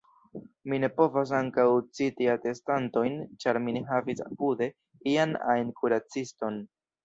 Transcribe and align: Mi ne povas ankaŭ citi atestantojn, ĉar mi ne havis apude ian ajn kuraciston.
Mi 0.71 0.77
ne 0.83 0.87
povas 0.99 1.33
ankaŭ 1.39 1.65
citi 1.99 2.31
atestantojn, 2.33 3.21
ĉar 3.45 3.61
mi 3.69 3.77
ne 3.77 3.85
havis 3.93 4.27
apude 4.29 4.73
ian 5.15 5.41
ajn 5.57 5.73
kuraciston. 5.83 6.63